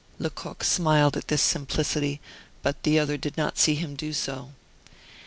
Lecoq 0.17 0.63
smiled 0.63 1.15
at 1.15 1.27
this 1.27 1.43
simplicity, 1.43 2.19
but 2.63 2.81
the 2.81 2.97
other 2.97 3.17
did 3.17 3.37
not 3.37 3.59
see 3.59 3.75
him 3.75 3.93
do 3.93 4.13
so. 4.13 4.49